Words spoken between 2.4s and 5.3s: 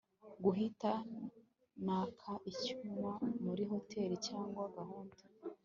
icyumba muri hotel cyangwa gahunda